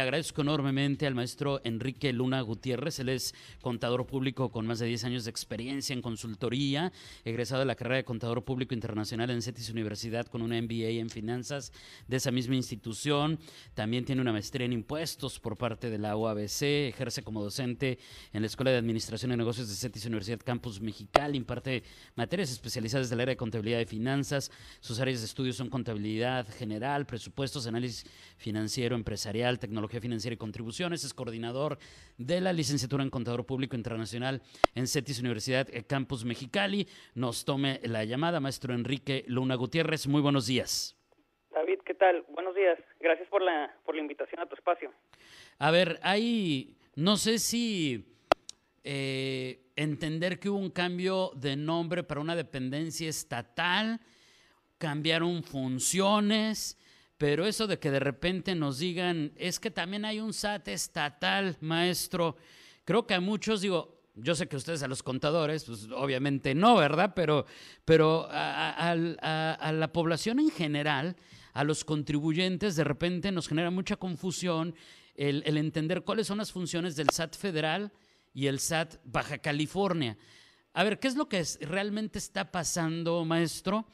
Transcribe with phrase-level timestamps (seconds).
[0.00, 2.98] agradezco enormemente al maestro Enrique Luna Gutiérrez.
[2.98, 6.92] Él es contador público con más de 10 años de experiencia en consultoría,
[7.24, 11.10] egresado de la carrera de contador público internacional en CETIS Universidad con una MBA en
[11.10, 11.72] finanzas
[12.08, 13.38] de esa misma institución.
[13.74, 16.62] También tiene una maestría en impuestos por parte de la UABC.
[16.88, 17.98] Ejerce como docente
[18.32, 21.36] en la Escuela de Administración y Negocios de CETIS Universidad Campus Mexicali.
[21.36, 21.82] Imparte
[22.14, 24.50] materias especializadas del área de contabilidad y finanzas.
[24.80, 31.02] Sus áreas de estudio son contabilidad general, presupuestos, análisis financiero, empresarial, tecnología financiera y contribuciones.
[31.02, 31.78] Es coordinador
[32.18, 34.42] de la licenciatura en Contador Público Internacional
[34.74, 36.86] en CETIS Universidad eh, Campus Mexicali.
[37.14, 40.06] Nos tome la llamada, maestro Enrique Luna Gutiérrez.
[40.06, 40.96] Muy buenos días.
[41.50, 42.24] David, ¿qué tal?
[42.28, 42.78] Buenos días.
[43.00, 44.92] Gracias por la, por la invitación a tu espacio.
[45.58, 48.10] A ver, hay, no sé si
[48.84, 54.00] eh, entender que hubo un cambio de nombre para una dependencia estatal,
[54.78, 56.78] cambiaron funciones,
[57.20, 61.54] pero eso de que de repente nos digan, es que también hay un SAT estatal,
[61.60, 62.38] maestro,
[62.86, 66.76] creo que a muchos, digo, yo sé que ustedes a los contadores, pues obviamente no,
[66.76, 67.12] ¿verdad?
[67.14, 67.44] Pero,
[67.84, 71.14] pero a, la población en general,
[71.52, 74.74] a los contribuyentes, de repente nos genera mucha confusión
[75.14, 77.92] el, entender cuáles son las funciones del SAT federal
[78.32, 80.16] y el SAT Baja California.
[80.72, 83.86] A ver, ¿qué es lo que realmente está pasando, maestro?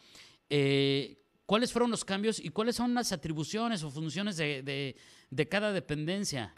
[0.49, 4.97] Eh, ¿Cuáles fueron los cambios y cuáles son las atribuciones o funciones de,
[5.31, 6.53] de, cada dependencia?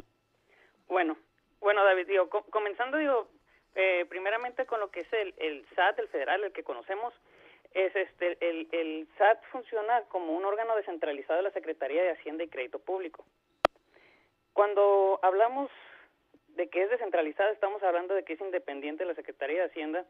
[0.88, 1.18] Bueno,
[1.60, 3.28] bueno, David, digo, comenzando, digo,
[3.74, 7.12] eh, primeramente con lo que es el, el SAT, el federal, el que conocemos,
[7.74, 12.44] es este, el, el SAT funciona como un órgano descentralizado de la Secretaría de Hacienda
[12.44, 13.26] y Crédito Público.
[14.54, 15.70] Cuando hablamos
[16.56, 20.06] de que es descentralizado, estamos hablando de que es independiente de la Secretaría de Hacienda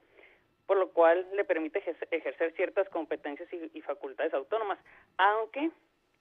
[0.68, 4.78] por lo cual le permite ejercer ciertas competencias y, facultades autónomas,
[5.16, 5.70] aunque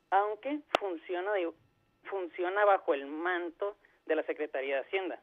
[0.09, 1.33] aunque funciona
[2.05, 3.75] funciona bajo el manto
[4.05, 5.19] de la Secretaría de Hacienda.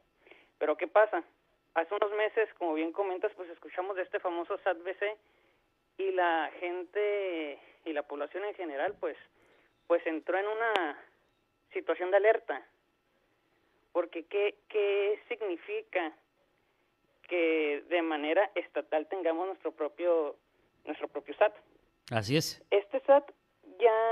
[0.59, 1.25] Pero ¿qué pasa?
[1.73, 5.17] Hace unos meses, como bien comentas, pues escuchamos de este famoso SAT-BC
[5.97, 9.17] y la gente y la población en general pues
[9.87, 11.03] pues entró en una
[11.73, 12.63] situación de alerta.
[13.93, 16.13] Porque ¿qué, qué significa
[17.29, 20.37] que de manera estatal tengamos nuestro propio
[20.85, 21.55] nuestro propio SAT.
[22.11, 22.63] Así es.
[22.71, 23.31] Este SAT
[23.79, 24.11] ya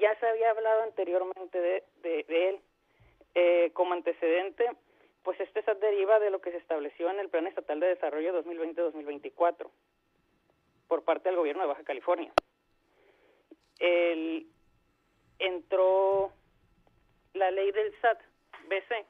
[0.00, 2.60] ya se había hablado anteriormente de, de, él
[3.34, 4.70] eh, como antecedente,
[5.22, 8.42] pues este SAT deriva de lo que se estableció en el Plan Estatal de Desarrollo
[8.44, 9.68] 2020-2024
[10.88, 12.32] por parte del gobierno de Baja California.
[13.78, 14.46] El,
[15.38, 16.32] entró
[17.34, 18.20] la ley del SAT
[18.68, 19.06] BC,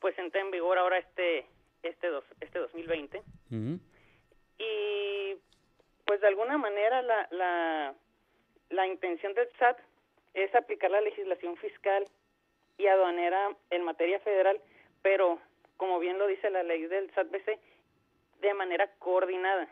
[0.00, 1.46] pues entra en vigor ahora este
[1.84, 3.22] este, dos, este 2020.
[4.58, 5.36] Y
[6.04, 7.94] pues de alguna manera la, la,
[8.70, 9.78] la intención del SAT
[10.34, 12.04] es aplicar la legislación fiscal
[12.76, 14.60] y aduanera en materia federal,
[15.02, 15.38] pero
[15.76, 17.58] como bien lo dice la ley del SAT-BC,
[18.40, 19.68] de manera coordinada.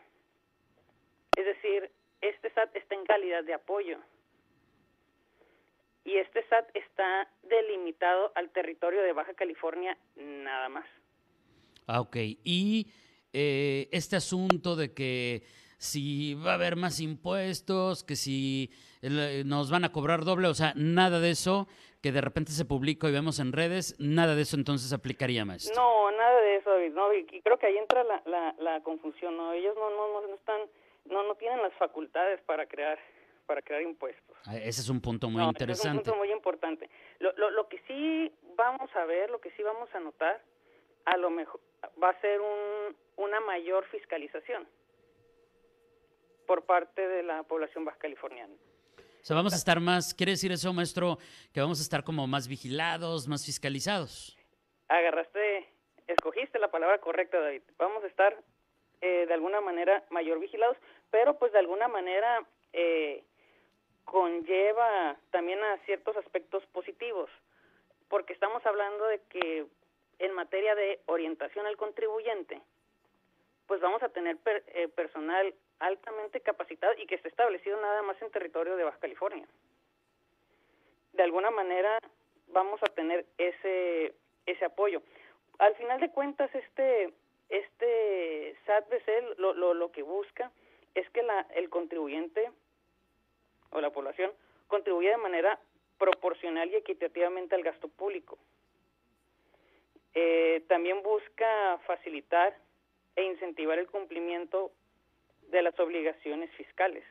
[1.35, 1.91] Es decir,
[2.21, 3.99] este SAT está en calidad de apoyo
[6.05, 10.85] y este SAT está delimitado al territorio de Baja California nada más.
[11.87, 12.15] Ah, ok.
[12.43, 12.87] Y
[13.33, 15.43] eh, este asunto de que
[15.77, 18.71] si va a haber más impuestos, que si
[19.01, 21.67] eh, nos van a cobrar doble, o sea, nada de eso
[22.01, 25.71] que de repente se publica y vemos en redes, nada de eso entonces aplicaría más.
[25.75, 29.53] No, nada de eso, no, y creo que ahí entra la, la, la confusión, ¿no?
[29.53, 30.61] Ellos no, no, no están,
[31.09, 32.99] no, no tienen las facultades para crear
[33.45, 34.37] para crear impuestos.
[34.45, 35.89] Ah, ese es un punto muy interesante.
[35.89, 36.89] es un punto muy importante.
[37.19, 40.41] Lo, lo, lo que sí vamos a ver, lo que sí vamos a notar,
[41.05, 41.59] a lo mejor
[42.01, 44.67] va a ser un, una mayor fiscalización
[46.45, 48.53] por parte de la población baja californiana.
[48.97, 51.17] O sea, vamos a estar más, ¿quiere decir eso, maestro,
[51.53, 54.37] que vamos a estar como más vigilados, más fiscalizados?
[54.89, 55.69] Agarraste,
[56.07, 57.61] escogiste la palabra correcta, David.
[57.77, 58.37] Vamos a estar
[58.99, 60.75] eh, de alguna manera mayor vigilados,
[61.09, 63.23] pero pues de alguna manera eh,
[64.03, 67.29] conlleva también a ciertos aspectos positivos,
[68.09, 69.65] porque estamos hablando de que
[70.19, 72.61] en materia de orientación al contribuyente,
[73.67, 78.31] pues vamos a tener eh, personal altamente capacitado y que esté establecido nada más en
[78.31, 79.47] territorio de Baja California.
[81.13, 81.97] De alguna manera
[82.47, 84.13] vamos a tener ese
[84.45, 85.01] ese apoyo.
[85.59, 87.13] Al final de cuentas este
[87.49, 90.51] este SAT-BC lo, lo, lo que busca
[90.95, 92.51] es que la, el contribuyente
[93.71, 94.31] o la población
[94.67, 95.59] contribuya de manera
[95.97, 98.37] proporcional y equitativamente al gasto público
[100.15, 102.55] Eh, también busca facilitar
[103.15, 104.71] e incentivar el cumplimiento
[105.49, 107.03] de las obligaciones fiscales.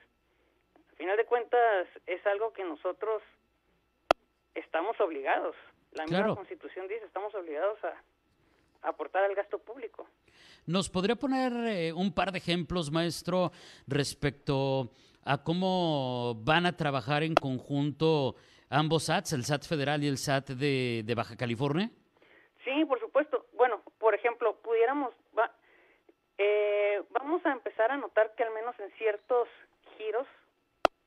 [0.91, 3.23] Al final de cuentas, es algo que nosotros
[4.55, 5.57] estamos obligados.
[5.93, 10.07] La misma Constitución dice, estamos obligados a aportar al gasto público.
[10.67, 13.53] ¿Nos podría poner eh, un par de ejemplos, maestro,
[13.87, 14.91] respecto
[15.25, 18.37] a cómo van a trabajar en conjunto
[18.71, 21.91] ambos SATs, el SAT federal y el SAT de, de Baja California?
[22.65, 23.47] Sí, por supuesto.
[23.55, 25.15] Bueno, por ejemplo, pudiéramos,
[26.39, 29.49] eh, vamos a empezar a notar que al menos en ciertos
[29.97, 30.27] giros,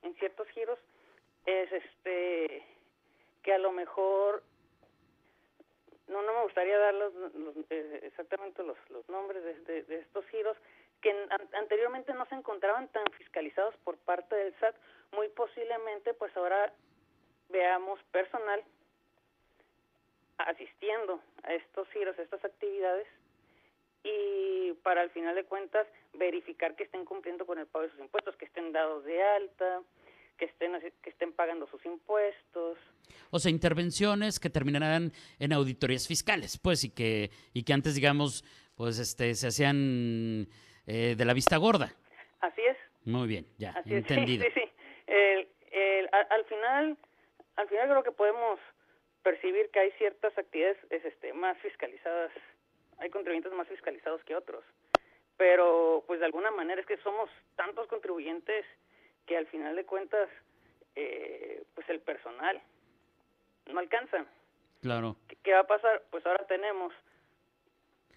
[0.02, 0.80] en ciertos giros,
[1.46, 2.66] es este,
[3.44, 4.44] que a lo mejor
[6.08, 7.14] no no me gustaría dar los,
[7.70, 10.58] eh, exactamente los, los nombres de, estos giros
[11.02, 11.14] que
[11.54, 14.76] anteriormente no se encontraban tan fiscalizados por parte del SAT
[15.12, 16.74] muy posiblemente pues ahora
[17.50, 18.64] veamos personal
[20.38, 23.08] asistiendo a estos giros a estas actividades
[24.04, 28.00] y para al final de cuentas verificar que estén cumpliendo con el pago de sus
[28.00, 29.82] impuestos que estén dados de alta
[30.38, 32.78] que estén, que estén pagando sus impuestos.
[33.32, 38.44] O sea, intervenciones que terminarán en auditorías fiscales, pues, y que, y que antes, digamos,
[38.76, 40.48] pues, este, se hacían
[40.88, 41.94] eh, de la vista gorda.
[42.42, 42.78] Así es.
[43.06, 44.44] Muy bien, ya, entendido.
[44.44, 44.72] Sí, sí, sí.
[46.12, 46.98] al, final,
[47.56, 48.60] al final creo que podemos
[49.26, 52.32] percibir que hay ciertas actividades este, más fiscalizadas,
[53.00, 54.64] hay contribuyentes más fiscalizados que otros,
[55.36, 58.64] pero pues de alguna manera es que somos tantos contribuyentes
[59.26, 60.30] que al final de cuentas,
[60.96, 62.62] eh, pues el personal
[63.66, 64.28] no alcanza.
[64.84, 65.16] Claro.
[65.42, 66.04] ¿Qué, va a pasar?
[66.12, 66.94] Pues ahora tenemos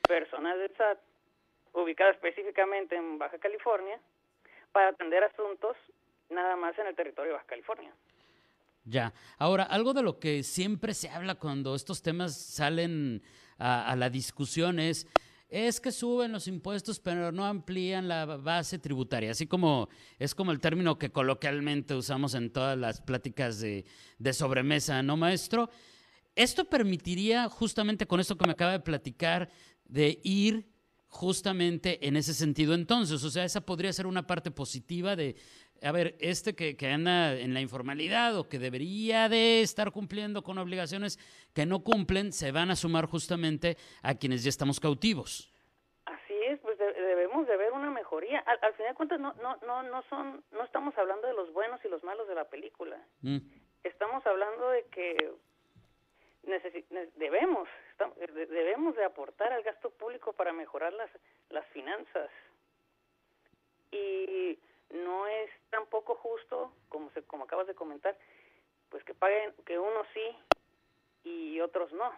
[0.06, 0.98] personal del SAT
[1.72, 3.98] ubicado específicamente en Baja California
[4.72, 5.74] para atender asuntos
[6.28, 7.94] nada más en el territorio de Baja California.
[8.88, 9.12] Ya.
[9.36, 13.22] Ahora, algo de lo que siempre se habla cuando estos temas salen
[13.58, 15.06] a, la discusión es
[15.50, 19.88] es que suben los impuestos pero no amplían la base tributaria, así como
[20.18, 23.84] es como el término que coloquialmente usamos en todas las pláticas de,
[24.32, 25.70] sobremesa, ¿no, maestro?
[26.34, 29.48] Esto permitiría justamente con esto que me acaba de platicar
[29.86, 30.68] de ir
[31.06, 35.36] justamente en ese sentido entonces, o sea, esa podría ser una parte positiva de,
[35.82, 40.42] a ver, este que, que, anda en la informalidad o que debería de estar cumpliendo
[40.42, 41.18] con obligaciones
[41.54, 45.52] que no cumplen, se van a sumar justamente a quienes ya estamos cautivos.
[46.04, 48.40] Así es, pues debemos de ver una mejoría.
[48.40, 51.80] Al, final de cuentas, no, no, no, no, son, no estamos hablando de los buenos
[51.84, 52.98] y los malos de la película.
[53.22, 53.38] Mm.
[53.84, 55.16] Estamos hablando de que
[57.16, 57.68] debemos,
[58.48, 61.10] debemos de aportar al gasto público para mejorar las,
[61.50, 62.30] las finanzas.
[63.90, 64.58] Y
[64.90, 68.16] no es tampoco justo, como se, como acabas de comentar,
[68.88, 72.10] pues que paguen, que unos sí y otros no.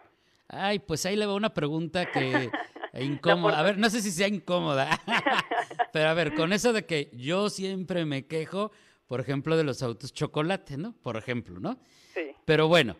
[0.47, 2.49] Ay, pues ahí le va una pregunta que
[2.99, 3.59] incómoda.
[3.59, 5.01] A ver, no sé si sea incómoda,
[5.93, 8.71] pero a ver, con eso de que yo siempre me quejo,
[9.07, 10.93] por ejemplo, de los autos chocolate, ¿no?
[11.01, 11.79] Por ejemplo, ¿no?
[12.13, 12.31] Sí.
[12.45, 12.97] Pero bueno,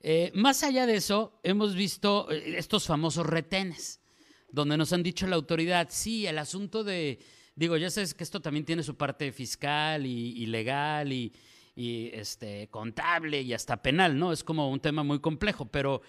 [0.00, 4.00] eh, más allá de eso, hemos visto eh, estos famosos retenes,
[4.50, 7.20] donde nos han dicho la autoridad, sí, el asunto de
[7.62, 11.32] Digo, ya sabes que esto también tiene su parte fiscal y, legal y,
[12.12, 14.32] este, contable y hasta penal, ¿no?
[14.32, 16.02] Es como un tema muy complejo, pero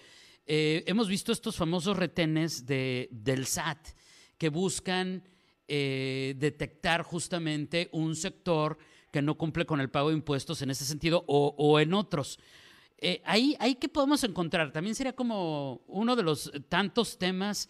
[0.46, 3.90] eh, hemos visto estos famosos retenes de, del SAT
[4.36, 5.22] que buscan
[5.68, 8.76] eh, detectar justamente un sector
[9.12, 12.40] que no cumple con el pago de impuestos en ese sentido o, en otros.
[12.98, 14.72] Eh, ahí, ahí, ¿qué podemos encontrar?
[14.72, 17.68] También sería como uno de los tantos temas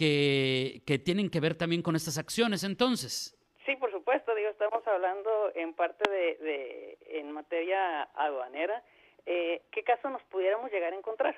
[0.00, 3.36] que, tienen que ver también con estas acciones entonces.
[3.66, 8.82] Sí, por supuesto, digo, estamos hablando en parte de, en materia aduanera,
[9.26, 11.36] eh, ¿qué caso nos pudiéramos llegar a encontrar?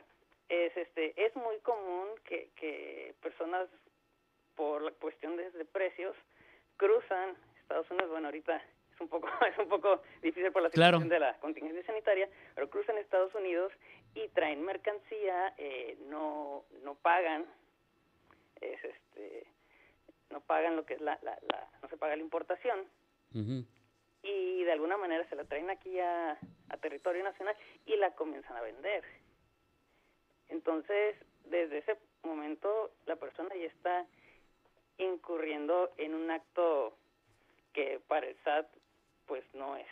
[0.49, 3.69] Es, este, es muy común que, que personas,
[4.55, 6.15] por la cuestión de, precios,
[6.77, 11.09] cruzan Estados Unidos, bueno, ahorita es un poco es un poco difícil por la situación
[11.09, 13.73] de la contingencia sanitaria, pero cruzan Estados Unidos
[14.15, 17.47] y traen mercancía, eh, no no pagan
[18.63, 19.47] es este
[20.31, 21.39] no pagan lo que es la, la,
[21.83, 22.87] no se paga la importación.
[24.23, 26.39] Y de alguna manera se la traen aquí a,
[26.69, 29.05] a territorio nacional y la comienzan a vender.
[30.49, 34.07] Entonces desde ese momento la persona ya está
[34.99, 36.97] incurriendo en un acto
[37.73, 38.67] que para el SAT
[39.27, 39.87] pues no es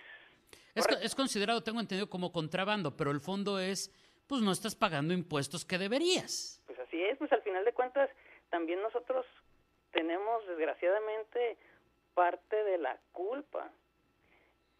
[0.74, 3.92] es, es, considerado, tengo entendido, como contrabando, pero el fondo es,
[4.26, 6.62] pues no estás pagando impuestos que deberías.
[6.66, 8.10] Pues así es, pues al final de cuentas
[8.50, 9.26] también nosotros
[9.92, 11.56] tenemos desgraciadamente
[12.14, 13.70] parte de la culpa.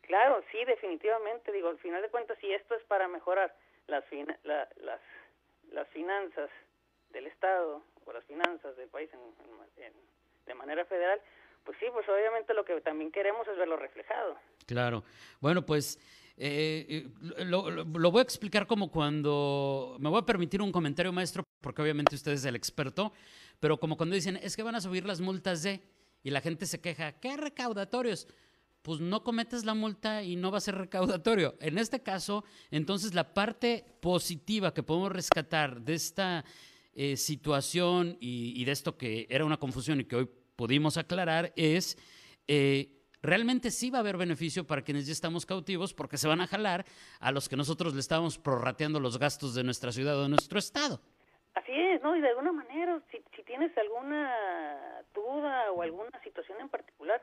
[0.03, 3.55] Claro, sí, definitivamente, digo, al final de cuentas, si esto es para mejorar
[3.87, 4.05] las,
[4.45, 4.69] las,
[5.71, 6.51] las finanzas
[7.11, 9.11] del Estado o las finanzas del país
[10.47, 11.21] de manera federal,
[11.65, 14.37] pues sí, pues obviamente lo que también queremos es verlo reflejado.
[14.67, 15.05] Claro.
[15.41, 15.99] Bueno, pues
[16.37, 17.05] eh,
[17.37, 21.83] eh, lo, voy a explicar como cuando, me voy a permitir un comentario maestro, porque
[21.83, 23.13] obviamente usted es el experto,
[23.59, 25.83] pero como cuando dicen, es que van a subir las multas de,
[26.23, 28.27] y la gente se queja, ¿qué recaudatorios?
[28.83, 31.57] Pues no cometes la multa y no va a ser recaudatorio.
[31.61, 36.45] En este caso, entonces la parte positiva que podemos rescatar de esta
[36.95, 41.97] eh, situación y, de esto que era una confusión y que hoy pudimos aclarar es
[43.23, 46.47] realmente sí va a haber beneficio para quienes ya estamos cautivos porque se van a
[46.47, 46.87] jalar
[47.21, 50.59] a los que nosotros le estábamos prorrateando los gastos de nuestra ciudad o de nuestro
[50.59, 51.01] estado.
[51.55, 52.17] Así es, ¿no?
[52.17, 57.21] Y de alguna manera, si, si tienes alguna duda o alguna situación en particular,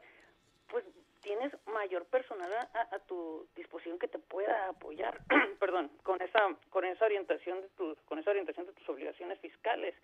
[0.70, 0.84] pues
[1.22, 5.20] tienes mayor personal a, tu disposición que te pueda apoyar,
[5.60, 9.96] perdón, con esa con esa orientación de tus con esa orientación de tus obligaciones fiscales.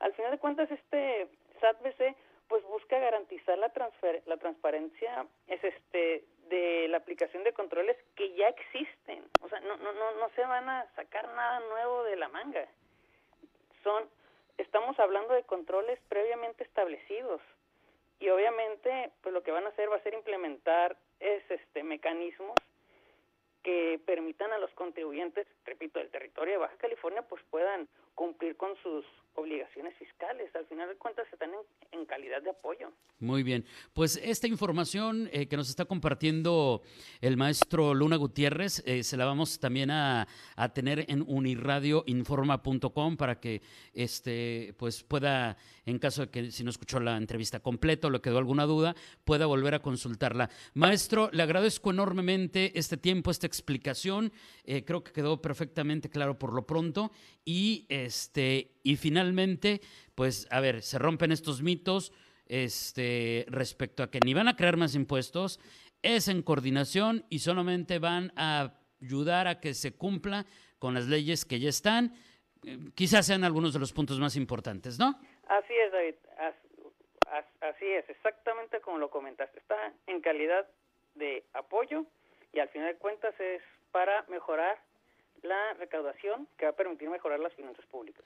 [0.00, 1.28] Al final de cuentas, este
[1.60, 2.16] SAT-BC
[2.48, 8.34] pues busca garantizar la, transfer la transparencia es este de la aplicación de controles que
[8.34, 9.24] ya existen.
[9.40, 12.66] O sea, no, no, no, no se van a sacar nada nuevo de la manga.
[13.82, 14.08] Son,
[14.58, 17.40] estamos hablando de controles previamente establecidos.
[18.20, 22.54] Y obviamente, pues lo que van a hacer va a ser implementar es este mecanismos
[23.62, 28.76] que permitan a los contribuyentes, repito, del territorio de Baja California, pues puedan cumplir con
[28.76, 30.54] sus obligaciones fiscales.
[30.54, 31.60] Al final de cuentas están en,
[32.12, 32.92] calidad de apoyo.
[33.20, 33.64] Muy bien.
[33.94, 36.82] Pues esta información eh, que nos está compartiendo
[37.22, 40.26] el maestro Luna Gutiérrez, eh, se la vamos también a,
[40.74, 43.62] tener en uniradioinforma.com para que
[43.94, 48.20] este, pues pueda, en caso de que si no escuchó la entrevista completa o le
[48.20, 50.50] quedó alguna duda, pueda volver a consultarla.
[50.74, 54.32] Maestro, le agradezco enormemente este tiempo, esta explicación.
[54.64, 57.12] Eh, creo que quedó perfectamente claro por lo pronto.
[57.44, 59.80] Y, este, y finalmente,
[60.22, 62.12] pues, a ver, se rompen estos mitos
[62.46, 65.58] este, respecto a que ni van a crear más impuestos,
[66.00, 70.46] es en coordinación y solamente van a ayudar a que se cumpla
[70.78, 72.14] con las leyes que ya están.
[72.64, 75.18] Eh, quizás sean algunos de los puntos más importantes, ¿no?
[75.48, 76.14] Así es, David.
[77.60, 79.58] Así es, exactamente como lo comentaste.
[79.58, 80.68] Está en calidad
[81.16, 82.06] de apoyo
[82.52, 83.60] y al final de cuentas es
[83.90, 84.78] para mejorar
[85.42, 88.24] la recaudación que va a permitir mejorar las finanzas públicas.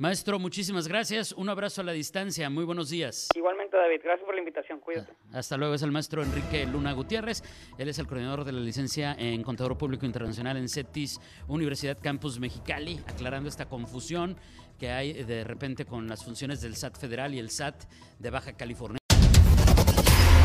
[0.00, 1.32] Maestro, muchísimas gracias.
[1.32, 2.48] Un abrazo a la distancia.
[2.48, 3.30] Muy buenos días.
[3.34, 4.00] Igualmente, David.
[4.04, 4.78] Gracias por la invitación.
[4.78, 5.12] Cuídate.
[5.32, 5.74] Hasta luego.
[5.74, 7.42] Es el maestro Enrique Luna Gutiérrez.
[7.78, 12.38] Él es el coordinador de la licencia en Contador Público Internacional en CETIS, Universidad Campus
[12.38, 14.36] Mexicali, aclarando esta confusión
[14.78, 17.82] que hay de repente con las funciones del SAT federal y el SAT
[18.20, 18.98] de Baja California.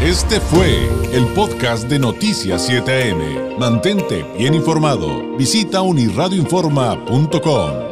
[0.01, 3.59] Este fue el podcast de Noticias 7am.
[3.59, 5.37] Mantente bien informado.
[5.37, 7.82] Visita unirradioinforma.com.